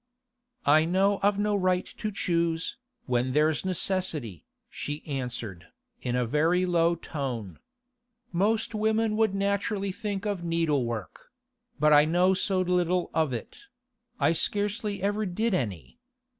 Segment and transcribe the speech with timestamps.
[0.65, 5.67] 'I know I've no right to choose, when there's necessity,' she answered,
[6.01, 7.59] in a very low tone.
[8.31, 11.29] 'Most women would naturally think of needlework;
[11.79, 13.65] but I know so little of it;
[14.19, 15.99] I scarcely ever did any.